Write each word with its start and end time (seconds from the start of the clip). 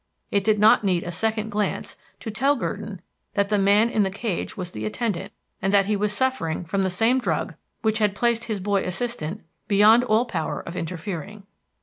It 0.31 0.43
did 0.43 0.57
not 0.57 0.83
need 0.83 1.03
a 1.03 1.11
second 1.11 1.49
glance 1.51 1.95
to 2.21 2.31
tell 2.31 2.55
Gurdon 2.55 3.01
that 3.35 3.49
the 3.49 3.59
man 3.59 3.87
in 3.87 4.01
the 4.01 4.09
cage 4.09 4.57
was 4.57 4.71
the 4.71 4.83
attendant, 4.83 5.31
and 5.61 5.71
that 5.71 5.85
he 5.85 5.95
was 5.95 6.11
suffering 6.11 6.65
from 6.65 6.81
the 6.81 6.89
same 6.89 7.19
drug 7.19 7.53
which 7.83 7.99
had 7.99 8.15
placed 8.15 8.45
his 8.45 8.59
boy 8.59 8.83
assistant 8.83 9.43
beyond 9.67 10.03
all 10.03 10.25
power 10.25 10.59
of 10.61 10.75
interfering. 10.75 11.43